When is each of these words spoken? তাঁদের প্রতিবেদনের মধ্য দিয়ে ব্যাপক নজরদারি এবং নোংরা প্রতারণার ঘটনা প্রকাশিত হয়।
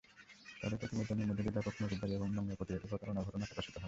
তাঁদের 0.61 0.79
প্রতিবেদনের 0.81 1.27
মধ্য 1.29 1.39
দিয়ে 1.41 1.55
ব্যাপক 1.57 1.75
নজরদারি 1.83 2.13
এবং 2.15 2.27
নোংরা 2.31 2.55
প্রতারণার 2.83 3.25
ঘটনা 3.27 3.45
প্রকাশিত 3.45 3.71
হয়। 3.71 3.79